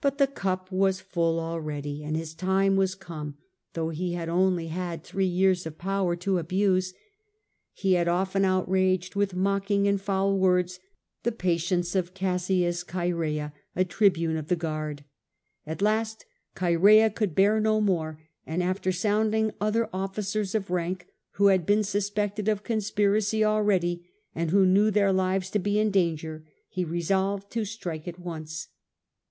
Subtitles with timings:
[0.00, 3.36] But the cup was full already, and his time was come,
[3.74, 6.94] though he had only had three years of power to abuse.
[7.74, 10.80] He had often outraged with mocking and foul words
[11.22, 15.04] the patience of Cassius Chcerea, a tribune of the guard.
[15.66, 16.24] At last
[16.56, 21.84] Choerea could bear no more, and after sounding other officers of rank, who had been
[21.84, 27.50] suspected of conspiracy already, and who knew their lives to be in danger, he resolved
[27.52, 28.68] to strike at once.